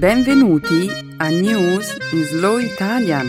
[0.00, 3.26] Benvenuti a News in Slow Italian,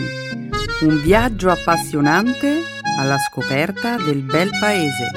[0.80, 2.62] un viaggio appassionante
[2.98, 5.10] alla scoperta del bel paese.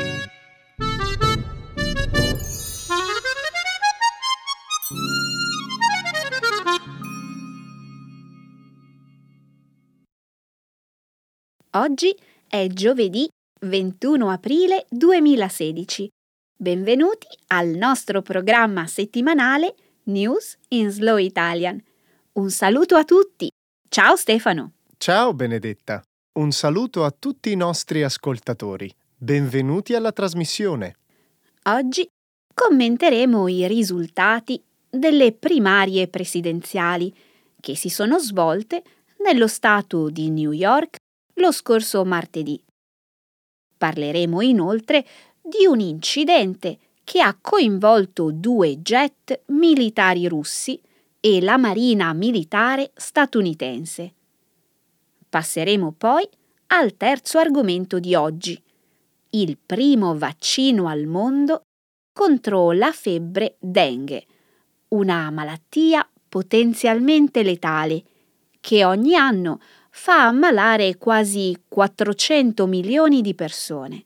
[11.71, 12.13] Oggi
[12.49, 13.29] è giovedì
[13.61, 16.09] 21 aprile 2016.
[16.57, 21.81] Benvenuti al nostro programma settimanale News in Slow Italian.
[22.33, 23.49] Un saluto a tutti.
[23.89, 24.73] Ciao Stefano.
[24.97, 26.03] Ciao Benedetta.
[26.33, 28.93] Un saluto a tutti i nostri ascoltatori.
[29.17, 30.97] Benvenuti alla trasmissione.
[31.63, 32.07] Oggi
[32.53, 37.11] commenteremo i risultati delle primarie presidenziali
[37.59, 38.83] che si sono svolte
[39.23, 40.97] nello stato di New York
[41.35, 42.61] lo scorso martedì.
[43.75, 45.03] Parleremo inoltre
[45.41, 50.81] di un incidente che ha coinvolto due jet militari russi
[51.21, 54.13] e la marina militare statunitense.
[55.29, 56.27] Passeremo poi
[56.67, 58.61] al terzo argomento di oggi,
[59.29, 61.61] il primo vaccino al mondo
[62.11, 64.25] contro la febbre dengue,
[64.89, 68.03] una malattia potenzialmente letale
[68.59, 69.59] che ogni anno
[69.91, 74.05] fa ammalare quasi 400 milioni di persone.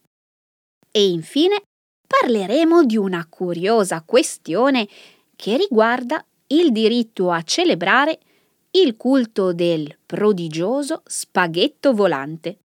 [0.92, 1.64] E infine
[2.10, 4.88] parleremo di una curiosa questione
[5.36, 8.18] che riguarda il diritto a celebrare
[8.72, 12.58] il culto del prodigioso spaghetto volante.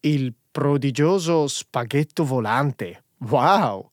[0.00, 3.04] Il prodigioso spaghetto volante.
[3.28, 3.90] Wow!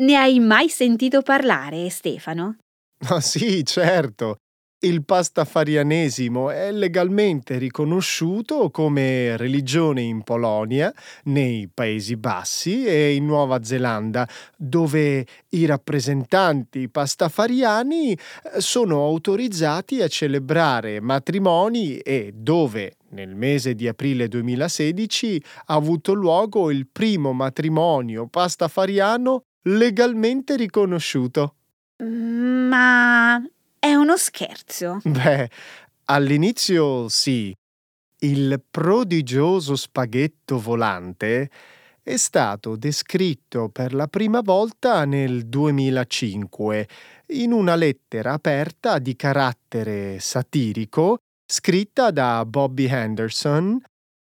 [0.00, 2.56] Ne hai mai sentito parlare, Stefano?
[3.08, 4.38] Ah sì, certo.
[4.80, 10.92] Il pastafarianesimo è legalmente riconosciuto come religione in Polonia,
[11.24, 18.18] nei Paesi Bassi e in Nuova Zelanda, dove i rappresentanti pastafariani eh,
[18.60, 26.70] sono autorizzati a celebrare matrimoni e dove nel mese di aprile 2016 ha avuto luogo
[26.70, 31.54] il primo matrimonio pastafariano legalmente riconosciuto.
[31.98, 33.42] Ma
[33.86, 35.00] è uno scherzo.
[35.04, 35.48] Beh,
[36.06, 37.54] all'inizio sì.
[38.18, 41.50] Il prodigioso spaghetto volante
[42.02, 46.88] è stato descritto per la prima volta nel 2005
[47.28, 53.80] in una lettera aperta di carattere satirico scritta da Bobby Henderson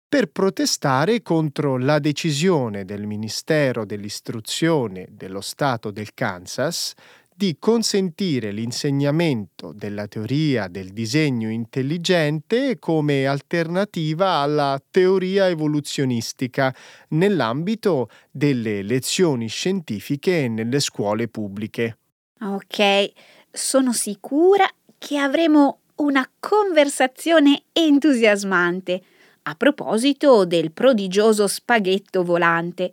[0.07, 6.93] per protestare contro la decisione del Ministero dell'Istruzione dello Stato del Kansas
[7.35, 16.73] di consentire l'insegnamento della teoria del disegno intelligente come alternativa alla teoria evoluzionistica
[17.09, 21.97] nell'ambito delle lezioni scientifiche nelle scuole pubbliche.
[22.41, 23.11] Ok,
[23.51, 24.65] sono sicura
[24.97, 29.01] che avremo una conversazione entusiasmante
[29.43, 32.91] a proposito del prodigioso spaghetto volante.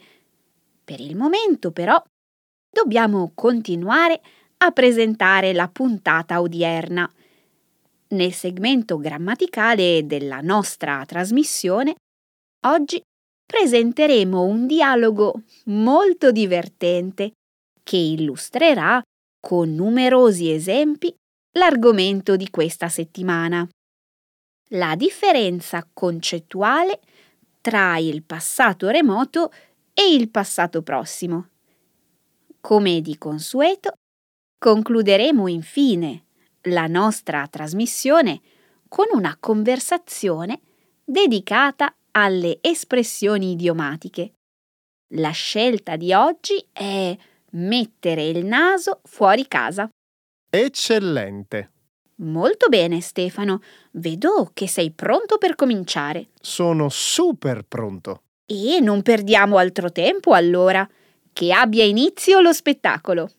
[0.84, 2.02] Per il momento, però,
[2.70, 4.20] dobbiamo continuare
[4.58, 7.10] a presentare la puntata odierna.
[8.08, 11.94] Nel segmento grammaticale della nostra trasmissione,
[12.66, 13.02] oggi
[13.44, 17.32] presenteremo un dialogo molto divertente
[17.82, 19.02] che illustrerà
[19.40, 21.12] con numerosi esempi
[21.52, 23.68] l'argomento di questa settimana.
[24.72, 27.00] La differenza concettuale
[27.60, 29.50] tra il passato remoto
[29.92, 31.49] e il passato prossimo.
[32.60, 33.94] Come di consueto,
[34.58, 36.24] concluderemo infine
[36.64, 38.40] la nostra trasmissione
[38.86, 40.60] con una conversazione
[41.02, 44.32] dedicata alle espressioni idiomatiche.
[45.14, 47.16] La scelta di oggi è
[47.52, 49.88] mettere il naso fuori casa.
[50.50, 51.70] Eccellente.
[52.16, 53.62] Molto bene, Stefano.
[53.92, 56.28] Vedo che sei pronto per cominciare.
[56.40, 58.22] Sono super pronto.
[58.44, 60.86] E non perdiamo altro tempo allora.
[61.32, 63.30] Che abbia inizio lo spettacolo.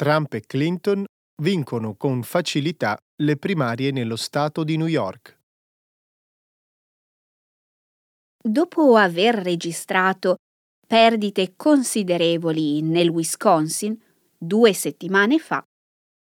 [0.00, 1.04] Trump e Clinton
[1.42, 5.39] vincono con facilità le primarie nello stato di New York.
[8.42, 10.36] Dopo aver registrato
[10.86, 14.00] perdite considerevoli nel Wisconsin
[14.36, 15.62] due settimane fa,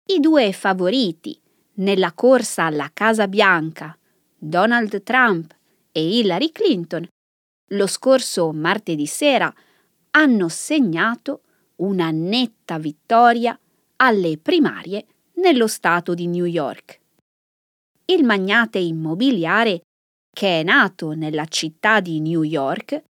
[0.08, 1.40] i due favoriti
[1.76, 3.96] nella corsa alla Casa Bianca,
[4.36, 5.56] Donald Trump
[5.92, 7.08] e Hillary Clinton,
[7.74, 9.54] lo scorso martedì sera
[10.12, 11.42] hanno segnato
[11.76, 13.58] una netta vittoria
[13.98, 17.00] alle primarie nello Stato di New York.
[18.06, 19.82] Il magnate immobiliare,
[20.40, 23.04] che è nato nella città di New York,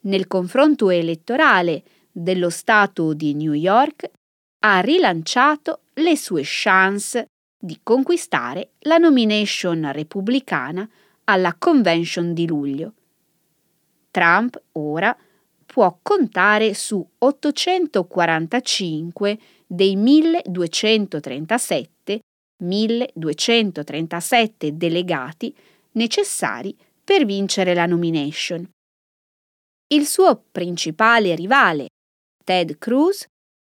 [0.02, 4.10] nel confronto elettorale dello Stato di New York
[4.66, 7.28] ha rilanciato le sue chance
[7.64, 10.86] di conquistare la nomination repubblicana
[11.24, 12.92] alla convention di luglio.
[14.12, 15.18] Trump ora
[15.66, 22.20] può contare su 845 dei 1237
[22.64, 25.56] 1237 delegati
[25.92, 28.70] necessari per vincere la nomination.
[29.88, 31.88] Il suo principale rivale,
[32.44, 33.26] Ted Cruz,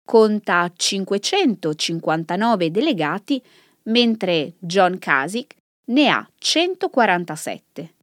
[0.05, 3.41] conta 559 delegati,
[3.89, 5.55] mentre John Kasich
[5.87, 7.95] ne ha 147.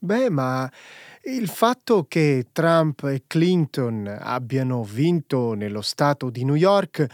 [0.00, 0.70] Beh, ma
[1.24, 7.04] il fatto che Trump e Clinton abbiano vinto nello stato di New York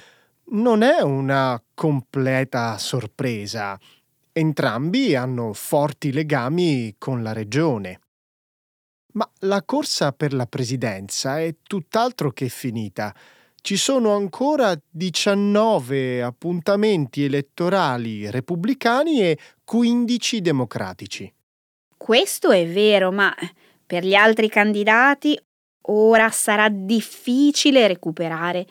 [0.47, 3.79] non è una completa sorpresa.
[4.31, 8.01] Entrambi hanno forti legami con la regione.
[9.15, 13.15] Ma la corsa per la presidenza è tutt'altro che finita.
[13.65, 21.33] Ci sono ancora 19 appuntamenti elettorali repubblicani e 15 democratici.
[21.97, 23.35] Questo è vero, ma
[23.87, 25.41] per gli altri candidati
[25.87, 28.67] ora sarà difficile recuperare.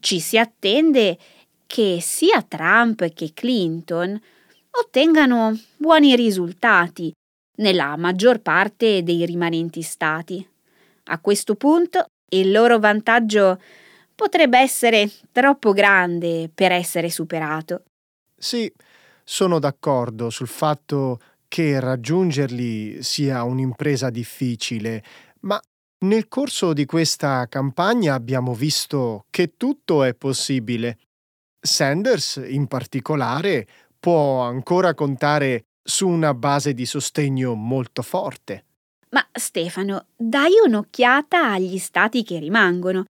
[0.00, 1.16] Ci si attende
[1.64, 4.20] che sia Trump che Clinton
[4.70, 7.12] ottengano buoni risultati
[7.58, 10.44] nella maggior parte dei rimanenti stati.
[11.04, 13.60] A questo punto il loro vantaggio
[14.18, 17.84] potrebbe essere troppo grande per essere superato.
[18.36, 18.68] Sì,
[19.22, 25.04] sono d'accordo sul fatto che raggiungerli sia un'impresa difficile,
[25.42, 25.62] ma
[26.00, 30.98] nel corso di questa campagna abbiamo visto che tutto è possibile.
[31.60, 33.68] Sanders, in particolare,
[34.00, 38.64] può ancora contare su una base di sostegno molto forte.
[39.10, 43.04] Ma Stefano, dai un'occhiata agli stati che rimangono.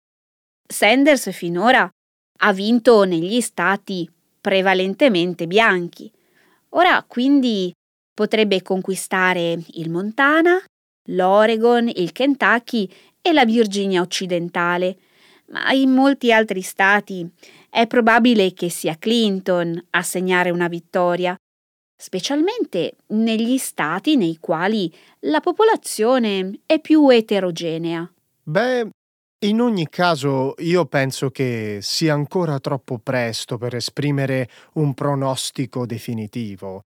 [0.71, 1.89] Sanders finora
[2.41, 4.09] ha vinto negli stati
[4.41, 6.13] prevalentemente bianchi.
[6.71, 7.73] Ora quindi
[8.13, 10.63] potrebbe conquistare il Montana,
[11.11, 12.89] l'Oregon, il Kentucky
[13.23, 14.99] e la Virginia occidentale,
[15.47, 17.27] ma in molti altri stati
[17.71, 21.35] è probabile che sia Clinton a segnare una vittoria,
[21.97, 28.11] specialmente negli stati nei quali la popolazione è più eterogenea.
[28.43, 28.89] Beh,
[29.41, 36.83] in ogni caso io penso che sia ancora troppo presto per esprimere un pronostico definitivo.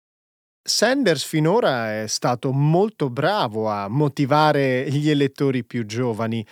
[0.62, 6.46] Sanders finora è stato molto bravo a motivare gli elettori più giovani.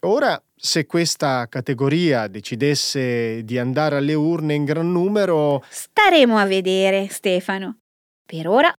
[0.00, 5.64] Ora, se questa categoria decidesse di andare alle urne in gran numero...
[5.68, 7.78] Staremo a vedere, Stefano.
[8.24, 8.72] Per ora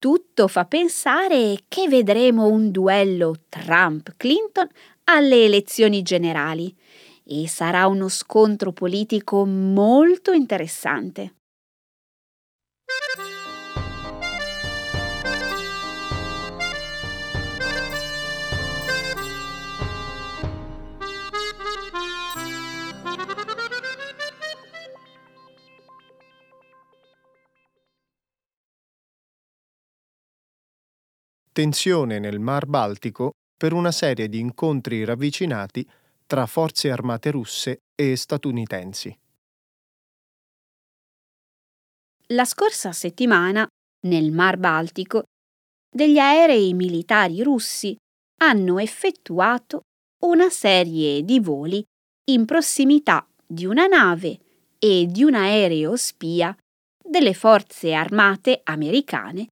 [0.00, 4.66] Tutto fa pensare che vedremo un duello Trump-Clinton
[5.14, 6.74] alle elezioni generali
[7.24, 11.34] e sarà uno scontro politico molto interessante.
[31.52, 35.86] tensione nel Mar Baltico per una serie di incontri ravvicinati
[36.24, 39.14] tra forze armate russe e statunitensi.
[42.28, 43.66] La scorsa settimana,
[44.06, 45.24] nel Mar Baltico,
[45.94, 47.94] degli aerei militari russi
[48.38, 49.82] hanno effettuato
[50.24, 51.84] una serie di voli
[52.30, 54.38] in prossimità di una nave
[54.78, 56.56] e di un aereo spia
[56.96, 59.48] delle forze armate americane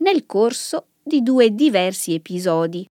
[0.00, 2.86] nel corso di due diversi episodi,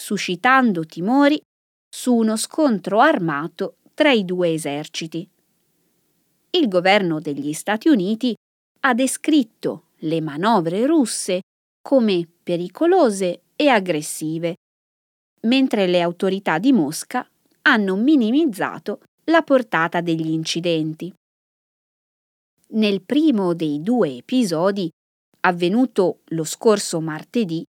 [0.00, 1.40] suscitando timori
[1.88, 5.28] su uno scontro armato tra i due eserciti.
[6.50, 8.34] Il governo degli Stati Uniti
[8.80, 11.40] ha descritto le manovre russe
[11.82, 14.54] come pericolose e aggressive,
[15.42, 17.28] mentre le autorità di Mosca
[17.62, 21.12] hanno minimizzato la portata degli incidenti.
[22.70, 24.88] Nel primo dei due episodi
[25.40, 27.64] avvenuto lo scorso martedì,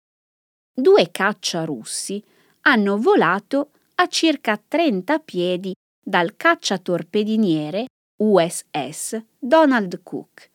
[0.79, 2.24] due caccia russi
[2.62, 10.51] hanno volato a circa 30 piedi dal cacciatorpediniere USS Donald Cook.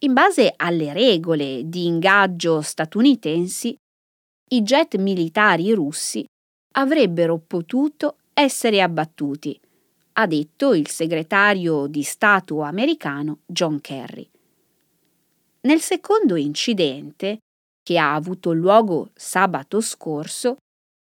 [0.00, 3.76] In base alle regole di ingaggio statunitensi,
[4.52, 6.24] i jet militari russi
[6.76, 9.60] avrebbero potuto essere abbattuti,
[10.12, 14.28] ha detto il segretario di Stato americano John Kerry.
[15.62, 17.40] Nel secondo incidente,
[17.82, 20.56] che ha avuto luogo sabato scorso,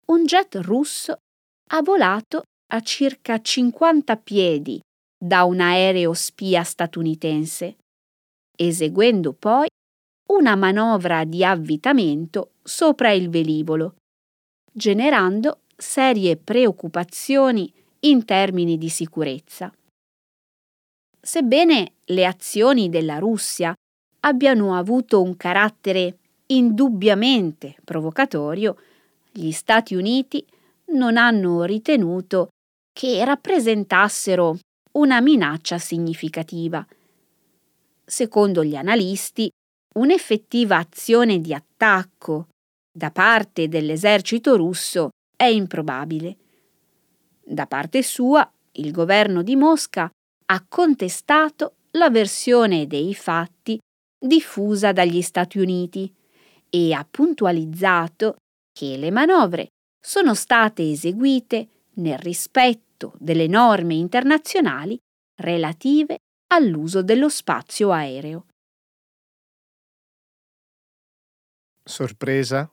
[0.07, 1.19] un jet russo
[1.71, 4.81] ha volato a circa 50 piedi
[5.19, 7.77] da un aereo spia statunitense,
[8.57, 9.67] eseguendo poi
[10.29, 13.97] una manovra di avvitamento sopra il velivolo,
[14.73, 19.73] generando serie preoccupazioni in termini di sicurezza.
[21.21, 23.75] Sebbene le azioni della Russia
[24.21, 28.76] abbiano avuto un carattere indubbiamente provocatorio,
[29.31, 30.45] gli Stati Uniti
[30.93, 32.49] non hanno ritenuto
[32.93, 34.59] che rappresentassero
[34.93, 36.87] una minaccia significativa.
[38.05, 39.50] Secondo gli analisti,
[39.95, 42.49] un'effettiva azione di attacco
[42.90, 46.37] da parte dell'esercito russo è improbabile.
[47.45, 50.11] Da parte sua, il governo di Mosca
[50.47, 53.78] ha contestato la versione dei fatti
[54.19, 56.12] diffusa dagli Stati Uniti
[56.71, 58.37] e ha puntualizzato
[58.73, 59.69] che le manovre
[60.01, 64.99] sono state eseguite nel rispetto delle norme internazionali
[65.41, 68.47] relative all'uso dello spazio aereo.
[71.85, 72.71] Sorpresa?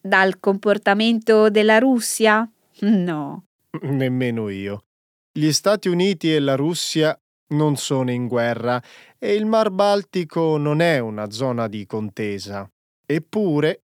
[0.00, 2.48] Dal comportamento della Russia?
[2.80, 3.46] No.
[3.80, 4.84] Nemmeno io.
[5.32, 7.18] Gli Stati Uniti e la Russia
[7.54, 8.82] non sono in guerra
[9.18, 12.70] e il Mar Baltico non è una zona di contesa.
[13.08, 13.82] Eppure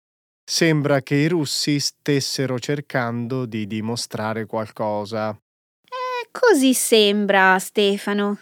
[0.48, 5.30] sembra che i russi stessero cercando di dimostrare qualcosa.
[5.30, 8.38] Eh, così sembra, Stefano.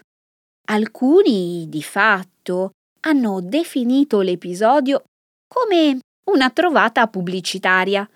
[0.68, 5.04] Alcuni, di fatto, hanno definito l'episodio
[5.48, 5.98] come
[6.30, 8.08] una trovata pubblicitaria,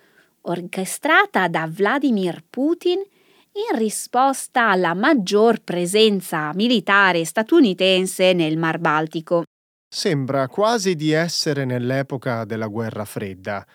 [0.43, 9.45] orchestrata da Vladimir Putin in risposta alla maggior presenza militare statunitense nel Mar Baltico.
[9.93, 13.67] Sembra quasi di essere nell'epoca della guerra fredda.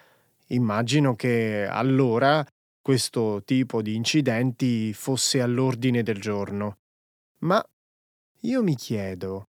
[0.47, 2.45] Immagino che allora
[2.81, 6.77] questo tipo di incidenti fosse all'ordine del giorno.
[7.39, 7.61] Ma
[8.41, 9.49] io mi chiedo,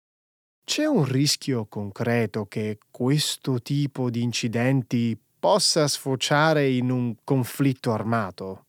[0.64, 8.66] c'è un rischio concreto che questo tipo di incidenti possa sfociare in un conflitto armato?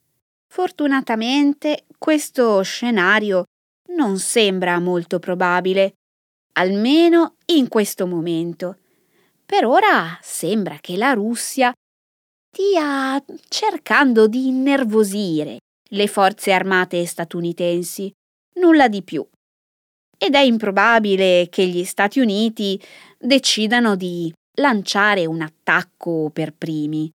[0.52, 3.44] Fortunatamente questo scenario
[3.96, 5.94] non sembra molto probabile,
[6.54, 8.78] almeno in questo momento.
[9.46, 11.72] Per ora sembra che la Russia
[12.52, 15.58] stia cercando di innervosire
[15.90, 18.12] le forze armate statunitensi,
[18.56, 19.26] nulla di più.
[20.18, 22.82] Ed è improbabile che gli Stati Uniti
[23.18, 27.12] decidano di lanciare un attacco per primi.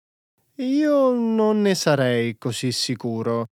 [0.57, 3.47] Io non ne sarei così sicuro.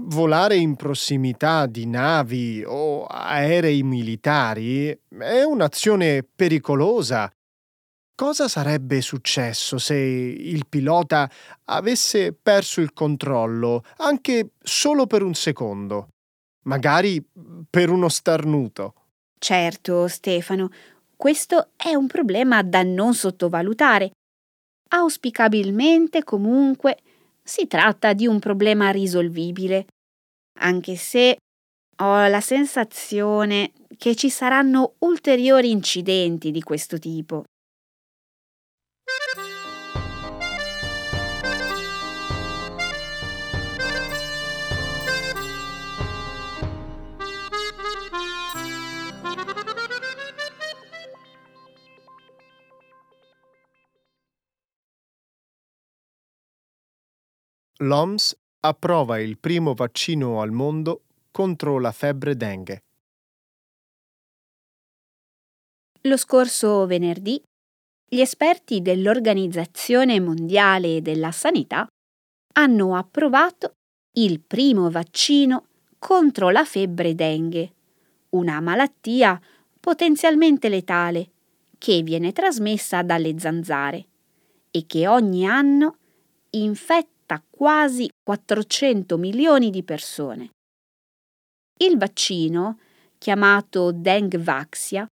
[0.00, 7.32] Volare in prossimità di navi o aerei militari è un'azione pericolosa
[8.16, 11.28] Cosa sarebbe successo se il pilota
[11.64, 16.10] avesse perso il controllo, anche solo per un secondo?
[16.66, 17.20] Magari
[17.68, 18.94] per uno starnuto.
[19.36, 20.70] Certo, Stefano,
[21.16, 24.12] questo è un problema da non sottovalutare.
[24.90, 26.98] Auspicabilmente, comunque,
[27.44, 29.86] si tratta di un problema risolvibile,
[30.60, 31.36] anche se
[31.96, 37.44] ho la sensazione che ci saranno ulteriori incidenti di questo tipo.
[57.84, 62.82] L'OMS approva il primo vaccino al mondo contro la febbre dengue.
[66.02, 67.42] Lo scorso venerdì
[68.06, 71.86] gli esperti dell'Organizzazione Mondiale della Sanità
[72.54, 73.74] hanno approvato
[74.12, 75.66] il primo vaccino
[75.98, 77.72] contro la febbre dengue,
[78.30, 79.38] una malattia
[79.78, 81.30] potenzialmente letale
[81.76, 84.06] che viene trasmessa dalle zanzare
[84.70, 85.96] e che ogni anno
[86.50, 87.13] infetta
[87.50, 90.50] quasi 400 milioni di persone.
[91.78, 92.78] Il vaccino,
[93.18, 95.06] chiamato Dengvaxia,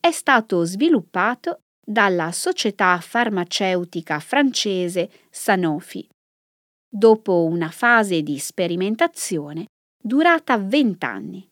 [0.00, 6.06] è stato sviluppato dalla società farmaceutica francese Sanofi,
[6.88, 9.66] dopo una fase di sperimentazione
[10.02, 11.48] durata 20 anni.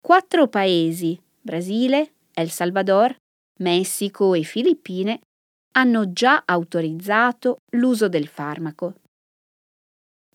[0.00, 3.14] Quattro paesi, Brasile, El Salvador,
[3.60, 5.20] Messico e Filippine,
[5.76, 8.94] hanno già autorizzato l'uso del farmaco.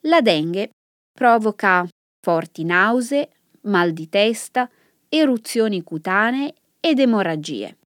[0.03, 0.71] La dengue
[1.11, 1.87] provoca
[2.21, 3.29] forti nausee,
[3.61, 4.69] mal di testa,
[5.09, 7.77] eruzioni cutanee ed emorragie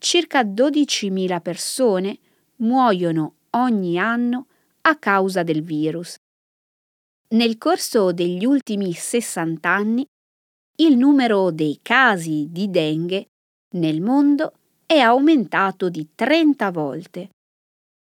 [0.00, 2.18] circa 12.000 persone
[2.56, 4.46] muoiono ogni anno
[4.82, 6.16] a causa del virus.
[7.34, 10.04] Nel corso degli ultimi 60 anni
[10.78, 13.26] il numero dei casi di dengue
[13.74, 14.54] nel mondo
[14.90, 17.30] è aumentato di 30 volte,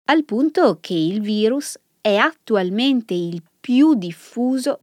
[0.09, 4.83] al punto che il virus è attualmente il più diffuso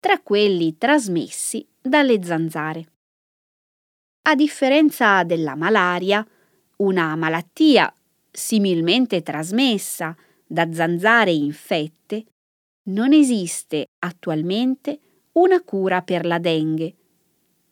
[0.00, 2.88] tra quelli trasmessi dalle zanzare.
[4.22, 6.26] A differenza della malaria,
[6.78, 7.94] una malattia
[8.32, 12.24] similmente trasmessa da zanzare infette,
[12.88, 14.98] non esiste attualmente
[15.34, 16.96] una cura per la dengue.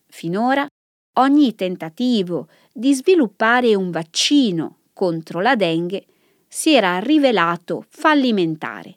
[0.07, 0.69] Finora
[1.15, 6.07] ogni tentativo di sviluppare un vaccino contro la dengue
[6.49, 8.97] si era rivelato fallimentare.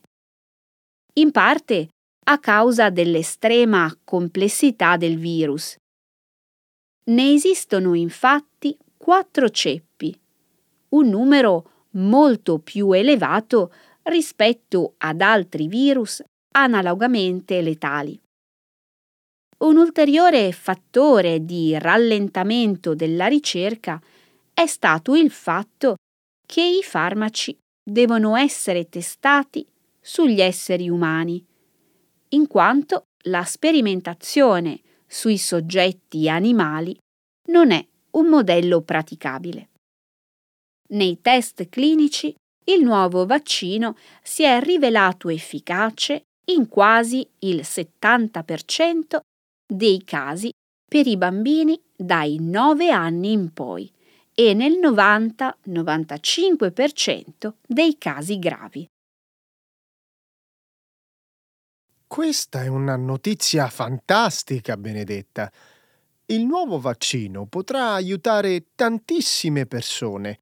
[1.14, 1.90] In parte
[2.28, 5.76] a causa dell'estrema complessità del virus.
[7.08, 10.18] Ne esistono infatti quattro ceppi,
[10.90, 13.72] un numero molto più elevato
[14.04, 18.20] rispetto ad altri virus analogamente letali.
[19.58, 24.02] Un ulteriore fattore di rallentamento della ricerca
[24.54, 25.96] è stato il fatto
[26.46, 29.66] che i farmaci devono essere testati
[30.02, 31.44] sugli esseri umani,
[32.30, 36.98] in quanto la sperimentazione sui soggetti animali
[37.50, 39.70] non è un modello praticabile.
[40.90, 49.20] Nei test clinici il nuovo vaccino si è rivelato efficace in quasi il 70%
[49.66, 50.52] dei casi
[50.88, 53.92] per i bambini dai 9 anni in poi
[54.34, 58.88] e nel 90-95% dei casi gravi.
[62.08, 65.52] Questa è una notizia fantastica, Benedetta.
[66.28, 70.42] Il nuovo vaccino potrà aiutare tantissime persone.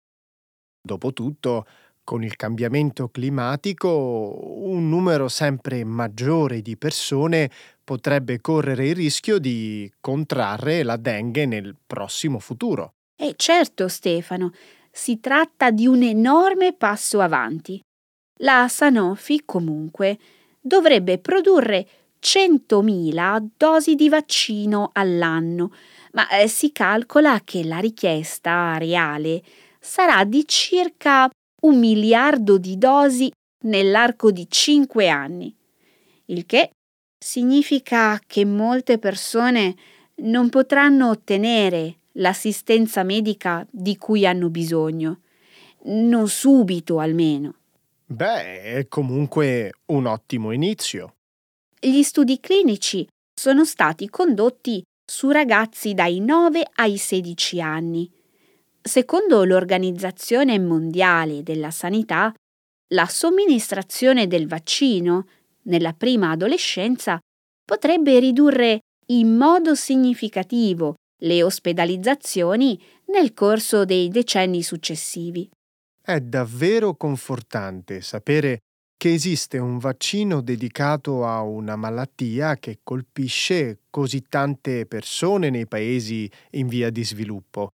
[0.81, 1.65] Dopotutto,
[2.03, 7.49] con il cambiamento climatico, un numero sempre maggiore di persone
[7.84, 12.93] potrebbe correre il rischio di contrarre la dengue nel prossimo futuro.
[13.15, 14.52] E certo, Stefano,
[14.91, 17.82] si tratta di un enorme passo avanti.
[18.39, 20.17] La Sanofi, comunque,
[20.60, 21.88] dovrebbe produrre
[22.22, 25.74] 100.000 dosi di vaccino all'anno,
[26.13, 29.43] ma eh, si calcola che la richiesta reale
[29.80, 31.30] sarà di circa
[31.63, 33.32] un miliardo di dosi
[33.65, 35.54] nell'arco di 5 anni,
[36.26, 36.72] il che
[37.23, 39.75] significa che molte persone
[40.15, 45.21] non potranno ottenere l'assistenza medica di cui hanno bisogno,
[45.86, 47.55] non subito almeno.
[48.05, 51.15] Beh, è comunque un ottimo inizio.
[51.79, 58.12] Gli studi clinici sono stati condotti su ragazzi dai 9 ai 16 anni,
[58.86, 62.33] Secondo l'Organizzazione Mondiale della Sanità,
[62.89, 65.25] la somministrazione del vaccino
[65.63, 67.19] nella prima adolescenza
[67.65, 75.49] potrebbe ridurre in modo significativo le ospedalizzazioni nel corso dei decenni successivi.
[76.02, 78.60] È davvero confortante sapere
[78.97, 86.30] che esiste un vaccino dedicato a una malattia che colpisce così tante persone nei paesi
[86.52, 87.71] in via di sviluppo.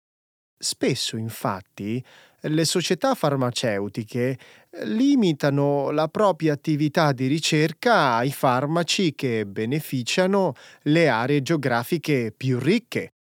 [0.58, 2.04] Spesso, infatti,
[2.47, 4.38] le società farmaceutiche
[4.84, 10.53] limitano la propria attività di ricerca ai farmaci che beneficiano
[10.84, 13.13] le aree geografiche più ricche.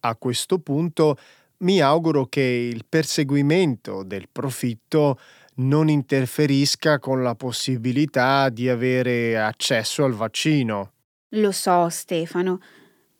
[0.00, 1.16] A questo punto
[1.58, 5.18] mi auguro che il perseguimento del profitto
[5.56, 10.92] non interferisca con la possibilità di avere accesso al vaccino.
[11.36, 12.60] Lo so, Stefano.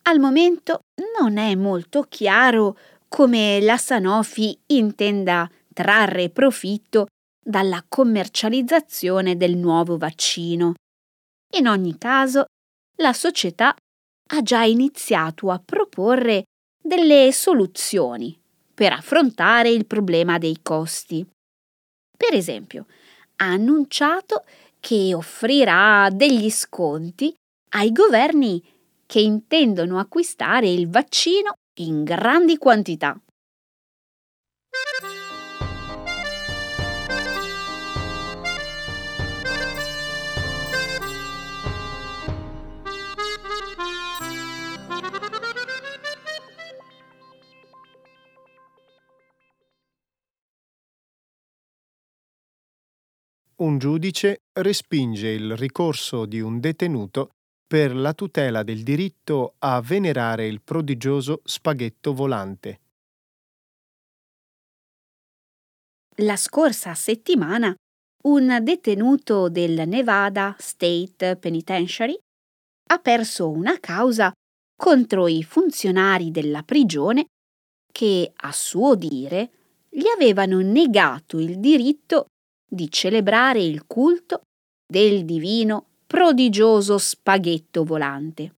[0.03, 0.81] Al momento
[1.19, 7.07] non è molto chiaro come la Sanofi intenda trarre profitto
[7.43, 10.73] dalla commercializzazione del nuovo vaccino.
[11.57, 12.45] In ogni caso,
[12.97, 13.75] la società
[14.27, 16.45] ha già iniziato a proporre
[16.81, 18.37] delle soluzioni
[18.73, 21.25] per affrontare il problema dei costi.
[22.17, 22.87] Per esempio,
[23.37, 24.43] ha annunciato
[24.79, 27.33] che offrirà degli sconti
[27.69, 28.63] ai governi
[29.05, 33.19] che intendono acquistare il vaccino in grandi quantità.
[53.57, 57.34] un giudice respinge il ricorso di un detenuto
[57.67, 62.79] per la tutela del diritto a venerare il prodigioso spaghetto volante.
[66.19, 67.75] La scorsa settimana
[68.25, 72.17] un detenuto del Nevada State Penitentiary
[72.87, 74.31] ha perso una causa
[74.75, 77.25] contro i funzionari della prigione
[77.91, 79.51] che, a suo dire,
[79.89, 82.27] gli avevano negato il diritto
[82.67, 84.41] di celebrare il culto
[84.85, 88.55] del divino prodigioso spaghetto volante.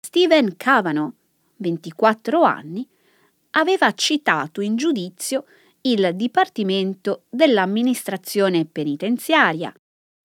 [0.00, 1.14] Stephen Cavano,
[1.56, 2.86] 24 anni,
[3.52, 5.46] aveva citato in giudizio
[5.82, 9.72] il Dipartimento dell'amministrazione penitenziaria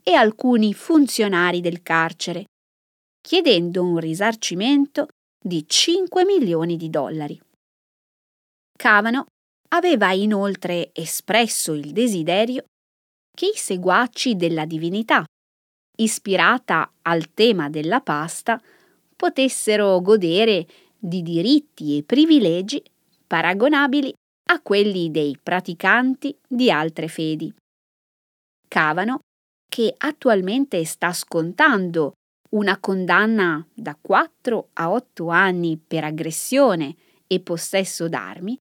[0.04, 2.45] e alcuni funzionari del carcere,
[3.21, 5.08] chiedendo un risarcimento
[5.39, 7.39] di 5 milioni di dollari.
[8.76, 9.26] Cavano
[9.69, 12.65] aveva inoltre espresso il desiderio
[13.34, 15.24] che i seguaci della divinità,
[15.97, 18.62] ispirata al tema della pasta,
[19.15, 20.65] potessero godere
[20.97, 22.82] di diritti e privilegi
[23.27, 24.13] paragonabili
[24.51, 27.54] a quelli dei praticanti di altre fedi.
[28.67, 29.19] Cavano,
[29.69, 32.13] che attualmente sta scontando
[32.51, 36.95] una condanna da 4 a 8 anni per aggressione
[37.27, 38.58] e possesso d'armi,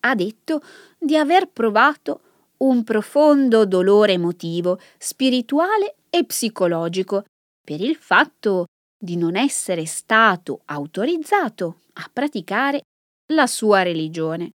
[0.00, 0.60] ha detto
[0.98, 2.31] di aver provato
[2.62, 7.24] un profondo dolore emotivo, spirituale e psicologico
[7.64, 8.66] per il fatto
[8.98, 12.82] di non essere stato autorizzato a praticare
[13.32, 14.50] la sua religione.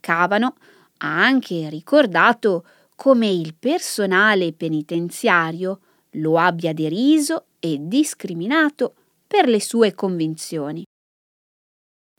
[0.00, 0.56] Cavano
[0.98, 2.64] ha anche ricordato
[2.96, 5.80] come il personale penitenziario
[6.14, 8.94] lo abbia deriso e discriminato
[9.26, 10.84] per le sue convinzioni.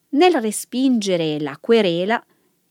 [0.09, 2.23] Nel respingere la querela,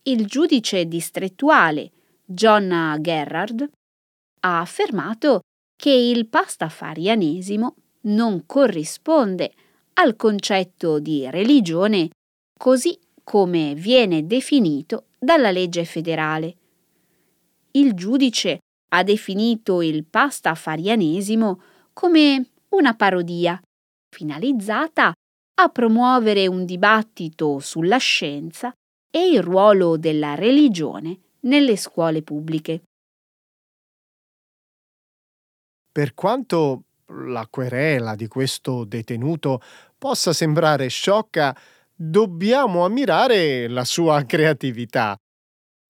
[0.02, 1.92] il giudice distrettuale
[2.32, 3.68] John Gerrard
[4.42, 5.40] ha affermato
[5.74, 9.52] che il pastafarianesimo non corrisponde
[9.94, 12.10] al concetto di religione
[12.56, 16.56] così come viene definito dalla legge federale.
[17.72, 21.60] Il giudice ha definito il pastafarianesimo
[21.92, 23.60] come una parodia,
[24.08, 25.12] finalizzata
[25.60, 28.72] a promuovere un dibattito sulla scienza
[29.10, 32.83] e il ruolo della religione nelle scuole pubbliche.
[35.92, 39.61] Per quanto la querela di questo detenuto
[39.98, 41.57] possa sembrare sciocca,
[41.94, 45.16] dobbiamo ammirare la sua creatività.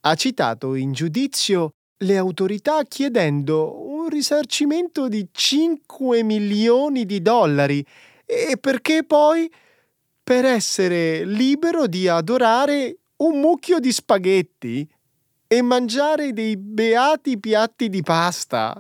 [0.01, 7.85] Ha citato in giudizio le autorità chiedendo un risarcimento di 5 milioni di dollari
[8.25, 9.51] e perché poi
[10.23, 14.89] per essere libero di adorare un mucchio di spaghetti
[15.53, 18.79] e mangiare dei beati piatti di pasta.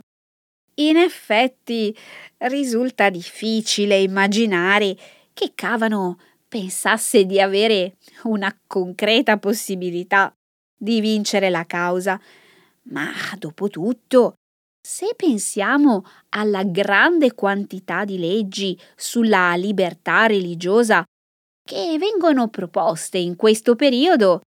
[0.74, 1.94] In effetti
[2.38, 4.96] risulta difficile immaginare
[5.34, 10.32] che Cavano pensasse di avere una concreta possibilità
[10.76, 12.20] di vincere la causa.
[12.84, 14.34] Ma dopo tutto,
[14.80, 21.04] se pensiamo alla grande quantità di leggi sulla libertà religiosa
[21.62, 24.40] che vengono proposte in questo periodo,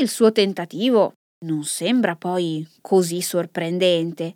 [0.00, 4.34] il suo tentativo non sembra poi così sorprendente.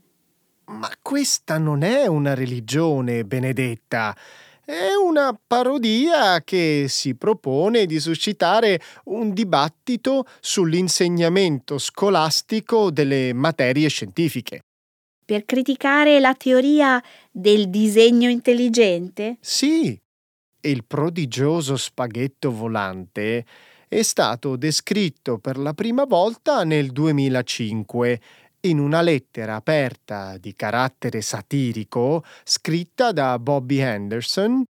[0.66, 4.16] Ma questa non è una religione, Benedetta.
[4.64, 14.60] È una parodia che si propone di suscitare un dibattito sull'insegnamento scolastico delle materie scientifiche.
[15.24, 19.38] Per criticare la teoria del disegno intelligente?
[19.40, 20.00] Sì,
[20.60, 23.44] il prodigioso spaghetto volante
[23.92, 28.20] è stato descritto per la prima volta nel 2005
[28.60, 34.64] in una lettera aperta di carattere satirico scritta da Bobby Henderson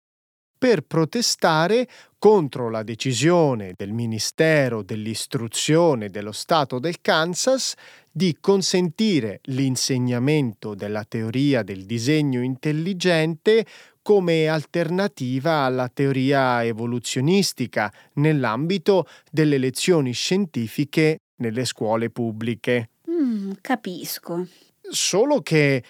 [0.58, 7.76] per protestare contro la decisione del Ministero dell'Istruzione dello Stato del Kansas
[8.12, 13.66] di consentire l'insegnamento della teoria del disegno intelligente
[14.02, 22.90] come alternativa alla teoria evoluzionistica nell'ambito delle lezioni scientifiche nelle scuole pubbliche.
[23.10, 24.48] Mm, capisco.
[24.90, 25.84] Solo che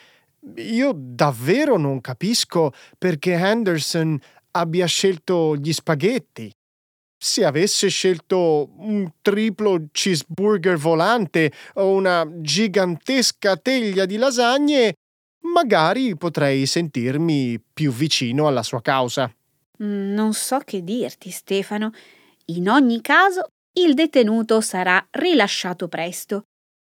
[0.55, 4.19] io davvero non capisco perché Henderson
[4.51, 6.51] abbia scelto gli spaghetti.
[7.23, 14.93] Se avesse scelto un triplo cheeseburger volante o una gigantesca teglia di lasagne,
[15.53, 19.31] magari potrei sentirmi più vicino alla sua causa.
[19.83, 21.91] Mm, non so che dirti, Stefano.
[22.45, 26.45] In ogni caso, il detenuto sarà rilasciato presto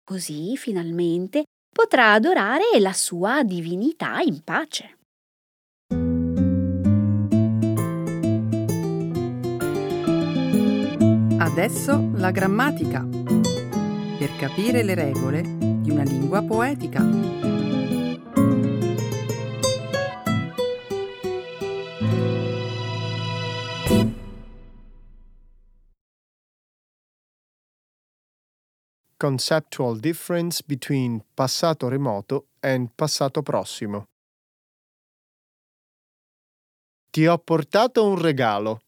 [0.09, 4.97] Così finalmente potrà adorare la sua divinità in pace.
[11.51, 13.01] Adesso la grammatica.
[13.01, 17.03] Per capire le regole di una lingua poetica.
[29.17, 34.05] conceptual difference between passato remoto and passato prossimo.
[37.09, 38.79] Ti ho portato un regalo.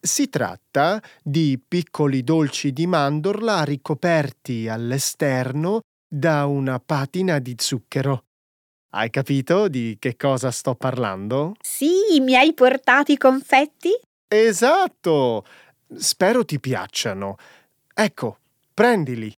[0.00, 8.22] Si tratta di piccoli dolci di mandorla ricoperti all'esterno da una patina di zucchero.
[8.90, 11.54] Hai capito di che cosa sto parlando?
[11.60, 13.90] Sì, mi hai portato i confetti?
[14.28, 15.44] Esatto!
[15.96, 17.36] Spero ti piacciono.
[17.92, 18.38] Ecco,
[18.72, 19.34] prendili.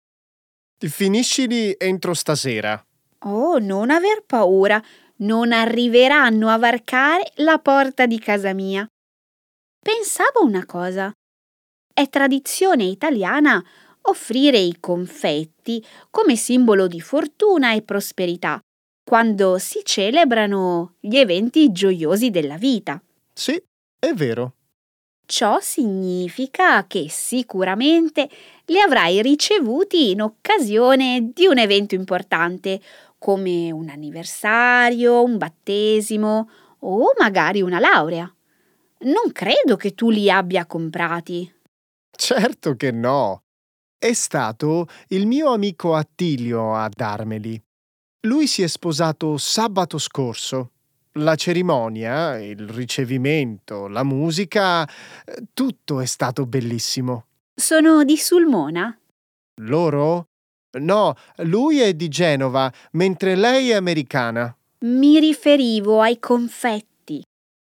[0.79, 2.85] Finiscili entro stasera.
[3.21, 4.83] Oh, non aver paura,
[5.17, 8.87] non arriveranno a varcare la porta di casa mia.
[9.83, 11.11] Pensavo una cosa.
[11.93, 13.65] È tradizione italiana
[14.03, 18.61] offrire i confetti come simbolo di fortuna e prosperità
[19.03, 23.03] quando si celebrano gli eventi gioiosi della vita.
[23.33, 23.61] Sì,
[23.99, 24.55] è vero.
[25.27, 28.29] Ciò significa che sicuramente
[28.67, 32.81] li avrai ricevuti in occasione di un evento importante,
[33.19, 38.33] come un anniversario, un battesimo o magari una laurea.
[39.03, 41.53] Non credo che tu li abbia comprati.
[42.11, 43.43] Certo che no.
[43.99, 47.63] È stato il mio amico Attilio a darmeli.
[48.27, 50.73] Lui si è sposato sabato scorso
[51.15, 57.27] la cerimonia, il ricevimento, la musica, eh, tutto è stato bellissimo.
[57.55, 58.97] Sono di Sulmona?
[59.63, 60.29] Loro?
[60.79, 64.55] No, lui è di Genova, mentre lei è americana.
[64.81, 66.89] Mi riferivo ai confetti.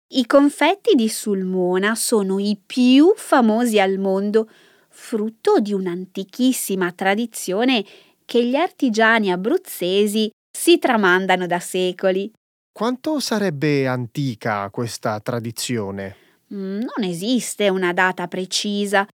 [0.08, 4.50] I confetti di Sulmona sono i più famosi al mondo,
[4.90, 7.84] frutto di un'antichissima tradizione
[8.26, 12.32] che gli artigiani abruzzesi si tramandano da secoli.
[12.72, 16.16] Quanto sarebbe antica questa tradizione?
[16.54, 19.08] Mm, non esiste una data precisa,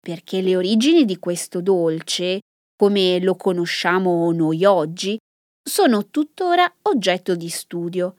[0.00, 2.40] perché le origini di questo dolce,
[2.76, 5.18] come lo conosciamo noi oggi,
[5.62, 8.16] sono tuttora oggetto di studio.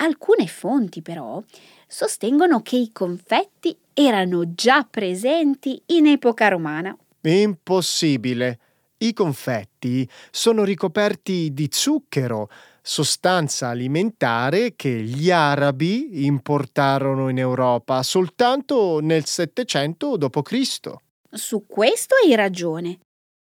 [0.00, 1.42] Alcune fonti, però,
[1.86, 6.96] sostengono che i confetti erano già presenti in epoca romana.
[7.22, 8.58] Impossibile.
[8.98, 12.48] I confetti sono ricoperti di zucchero,
[12.80, 20.92] sostanza alimentare che gli arabi importarono in Europa soltanto nel 700 d.C.
[21.30, 23.00] Su questo hai ragione.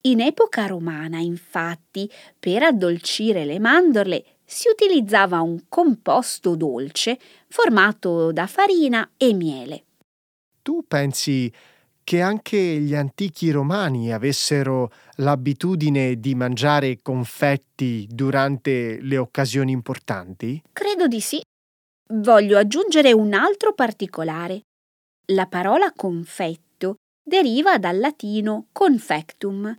[0.02, 8.48] In epoca romana, infatti, per addolcire le mandorle si utilizzava un composto dolce formato da
[8.48, 9.84] farina e miele.
[10.62, 11.52] tu pensi
[12.04, 20.64] che anche gli antichi romani avessero l'abitudine di mangiare confetti durante le occasioni importanti?
[20.72, 21.42] Credo di sì.
[22.14, 24.62] Voglio aggiungere un altro particolare.
[25.34, 29.76] La parola confetto deriva dal latino confectum,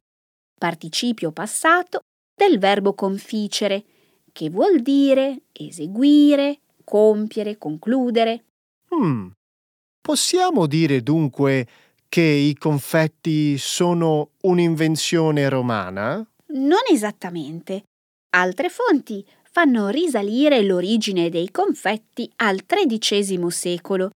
[0.59, 2.01] participio passato
[2.35, 3.85] del verbo conficere,
[4.39, 8.45] che vuol dire eseguire, compiere, concludere.
[8.95, 9.31] Hmm.
[10.01, 11.67] Possiamo dire dunque
[12.09, 16.25] che i confetti sono un'invenzione romana?
[16.51, 17.83] Non esattamente.
[18.37, 24.11] Altre fonti fanno risalire l'origine dei confetti al XIII secolo,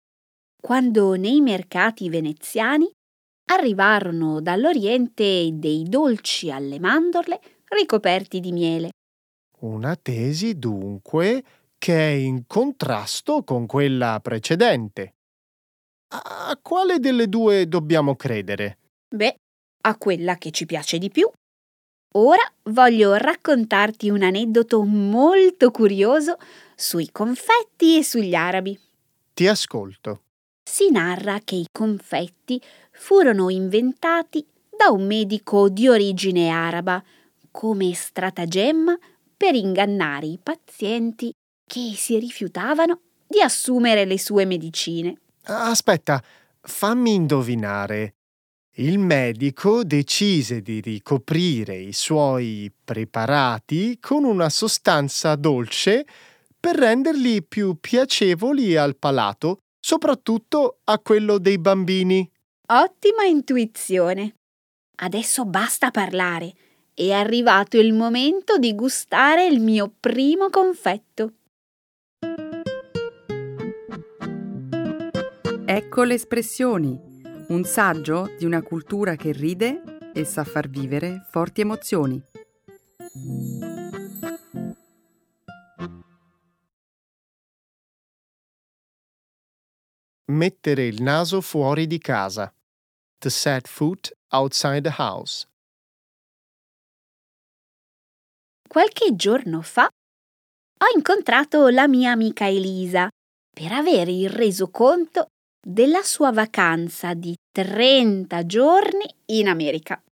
[0.56, 2.88] quando nei mercati veneziani
[3.50, 8.90] arrivarono dall'Oriente dei dolci alle mandorle ricoperti di miele.
[9.62, 11.44] Una tesi dunque
[11.78, 15.14] che è in contrasto con quella precedente.
[16.14, 18.78] A quale delle due dobbiamo credere?
[19.08, 19.36] Beh,
[19.82, 21.30] a quella che ci piace di più.
[22.14, 26.38] Ora voglio raccontarti un aneddoto molto curioso
[26.74, 28.76] sui confetti e sugli arabi.
[29.32, 30.22] Ti ascolto.
[30.68, 34.44] Si narra che i confetti furono inventati
[34.76, 37.02] da un medico di origine araba
[37.52, 38.98] come stratagemma
[39.42, 41.32] per ingannare i pazienti
[41.68, 45.16] che si rifiutavano di assumere le sue medicine.
[45.46, 46.22] Aspetta,
[46.60, 48.14] fammi indovinare.
[48.76, 56.06] Il medico decise di ricoprire i suoi preparati con una sostanza dolce
[56.60, 62.30] per renderli più piacevoli al palato, soprattutto a quello dei bambini.
[62.68, 64.36] Ottima intuizione.
[65.00, 66.54] Adesso basta parlare.
[66.94, 71.32] È arrivato il momento di gustare il mio primo confetto.
[75.64, 77.00] Ecco le espressioni,
[77.48, 82.22] un saggio di una cultura che ride e sa far vivere forti emozioni.
[90.26, 92.52] Mettere il naso fuori di casa.
[93.18, 95.46] To set foot outside the house.
[98.72, 103.06] Qualche giorno fa ho incontrato la mia amica Elisa
[103.52, 105.26] per avere il resoconto
[105.62, 110.02] della sua vacanza di 30 giorni in America.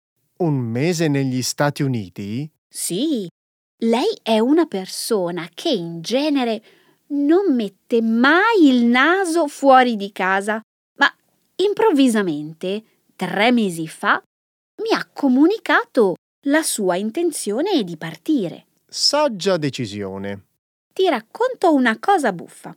[0.40, 2.46] Un mese negli Stati Uniti?
[2.68, 3.26] Sì,
[3.78, 6.62] lei è una persona che in genere
[7.12, 10.60] non mette mai il naso fuori di casa,
[10.98, 11.10] ma
[11.56, 12.84] improvvisamente,
[13.16, 14.22] tre mesi fa,
[14.82, 18.66] mi ha comunicato la sua intenzione di partire.
[18.86, 20.46] Saggia decisione.
[20.92, 22.74] Ti racconto una cosa buffa.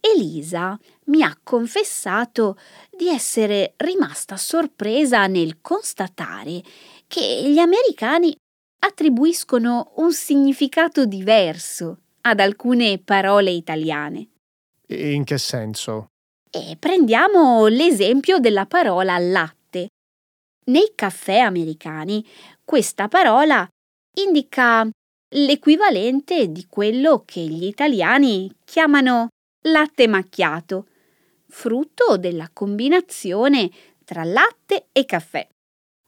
[0.00, 2.56] Elisa mi ha confessato
[2.90, 6.62] di essere rimasta sorpresa nel constatare
[7.08, 8.36] che gli americani
[8.78, 14.28] attribuiscono un significato diverso ad alcune parole italiane.
[14.88, 16.06] In che senso?
[16.50, 19.65] E prendiamo l'esempio della parola latte.
[20.68, 22.26] Nei caffè americani
[22.64, 23.66] questa parola
[24.18, 24.88] indica
[25.34, 29.28] l'equivalente di quello che gli italiani chiamano
[29.68, 30.86] latte macchiato,
[31.48, 33.70] frutto della combinazione
[34.04, 35.46] tra latte e caffè.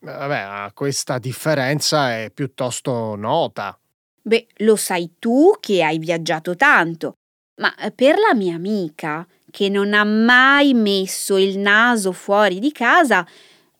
[0.00, 3.78] Vabbè, questa differenza è piuttosto nota.
[4.22, 7.14] Beh, lo sai tu che hai viaggiato tanto,
[7.60, 13.26] ma per la mia amica, che non ha mai messo il naso fuori di casa,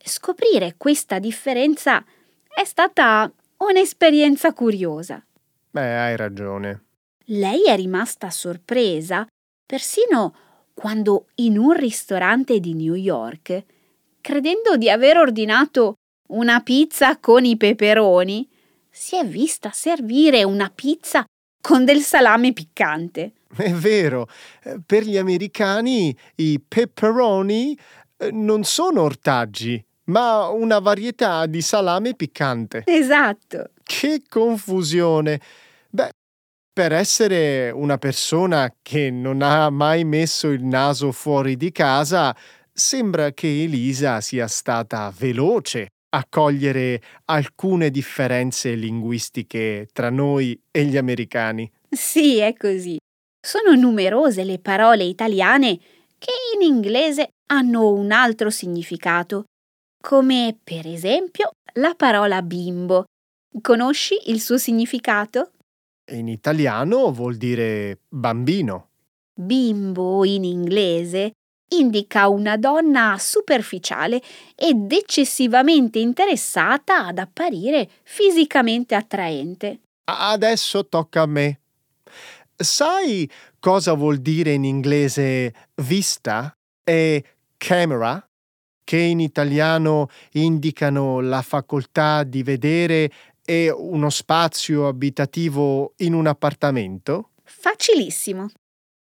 [0.08, 2.04] scoprire questa differenza
[2.52, 5.24] è stata un'esperienza curiosa.
[5.70, 6.86] Beh, hai ragione.
[7.26, 9.26] Lei è rimasta sorpresa
[9.64, 10.34] persino
[10.74, 13.64] quando in un ristorante di New York,
[14.20, 15.94] credendo di aver ordinato
[16.28, 18.48] una pizza con i peperoni,
[18.88, 21.24] si è vista servire una pizza
[21.60, 23.32] con del salame piccante.
[23.54, 24.28] È vero,
[24.62, 27.78] eh, per gli americani i pepperoni
[28.18, 32.82] eh, non sono ortaggi, ma una varietà di salame piccante.
[32.86, 33.70] Esatto.
[33.82, 35.40] Che confusione!
[35.90, 36.10] Beh,
[36.72, 42.36] per essere una persona che non ha mai messo il naso fuori di casa,
[42.72, 50.96] sembra che Elisa sia stata veloce a cogliere alcune differenze linguistiche tra noi e gli
[50.96, 51.70] americani.
[51.90, 52.96] Sì, è così.
[53.40, 55.78] Sono numerose le parole italiane
[56.18, 59.44] che in inglese hanno un altro significato,
[60.00, 63.04] come per esempio la parola bimbo.
[63.60, 65.52] Conosci il suo significato?
[66.12, 68.88] In italiano vuol dire bambino.
[69.34, 71.32] Bimbo in inglese
[71.70, 74.22] indica una donna superficiale
[74.54, 79.80] ed eccessivamente interessata ad apparire fisicamente attraente.
[80.04, 81.60] Adesso tocca a me.
[82.56, 83.30] Sai
[83.60, 87.24] cosa vuol dire in inglese vista e
[87.56, 88.27] camera?
[88.88, 93.12] Che in italiano indicano la facoltà di vedere
[93.44, 97.32] e uno spazio abitativo in un appartamento?
[97.44, 98.48] Facilissimo.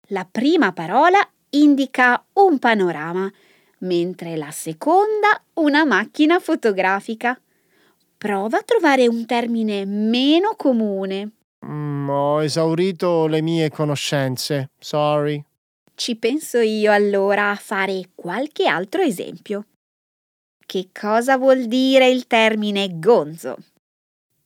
[0.07, 1.19] La prima parola
[1.51, 3.31] indica un panorama,
[3.77, 7.39] mentre la seconda una macchina fotografica.
[8.17, 11.31] Prova a trovare un termine meno comune.
[11.65, 14.71] Mm, ho esaurito le mie conoscenze.
[14.79, 15.41] Sorry.
[15.95, 19.63] Ci penso io allora a fare qualche altro esempio.
[20.67, 23.55] Che cosa vuol dire il termine gonzo?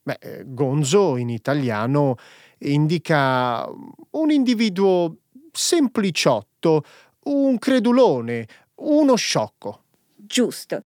[0.03, 2.15] Beh, eh, gonzo in italiano
[2.59, 5.15] indica un individuo
[5.51, 6.83] sempliciotto,
[7.23, 9.85] un credulone, uno sciocco.
[10.15, 10.81] Giusto.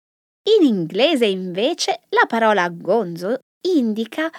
[0.58, 4.30] In inglese invece la parola gonzo indica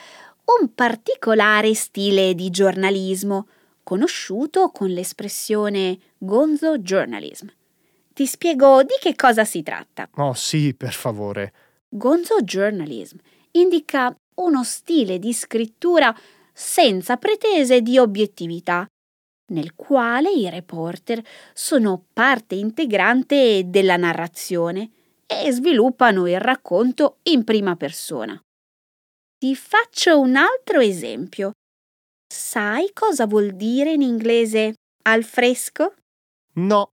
[0.60, 3.48] un particolare stile di giornalismo,
[3.82, 7.48] conosciuto con l'espressione gonzo journalism.
[8.14, 10.08] Ti spiego di che cosa si tratta.
[10.18, 11.54] Oh sì, per favore.
[11.90, 13.18] Gonzo journalism
[13.52, 16.16] indica uno stile di scrittura
[16.54, 18.86] senza pretese di obiettività,
[19.52, 24.92] nel quale i reporter sono parte integrante della narrazione
[25.26, 28.40] e sviluppano il racconto in prima persona.
[29.38, 31.52] Ti faccio un altro esempio.
[32.32, 35.96] Sai cosa vuol dire in inglese al fresco?
[36.56, 36.93] No,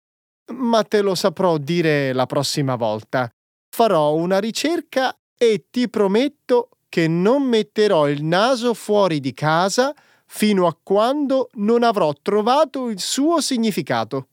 [0.51, 3.31] ma te lo saprò dire la prossima volta.
[3.69, 9.93] Farò una ricerca e ti prometto che non metterò il naso fuori di casa
[10.25, 14.27] fino a quando non avrò trovato il suo significato.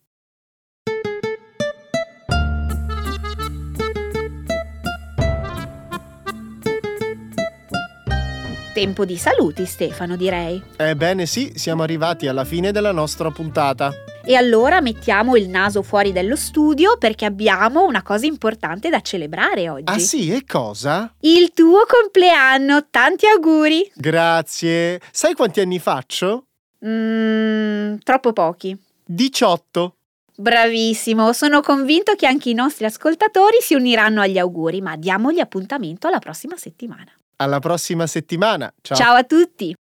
[8.74, 10.62] Tempo di saluti, Stefano, direi.
[10.76, 13.90] Ebbene sì, siamo arrivati alla fine della nostra puntata.
[14.28, 19.68] E allora mettiamo il naso fuori dello studio perché abbiamo una cosa importante da celebrare
[19.68, 19.84] oggi.
[19.86, 21.14] Ah sì, e cosa?
[21.20, 23.88] Il tuo compleanno, tanti auguri!
[23.94, 25.00] Grazie.
[25.12, 26.46] Sai quanti anni faccio?
[26.84, 28.76] Mmm, troppo pochi.
[29.04, 29.94] 18.
[30.34, 36.08] Bravissimo, sono convinto che anche i nostri ascoltatori si uniranno agli auguri, ma diamogli appuntamento
[36.08, 37.12] alla prossima settimana.
[37.36, 38.74] Alla prossima settimana.
[38.82, 38.96] Ciao.
[38.96, 39.72] Ciao a tutti!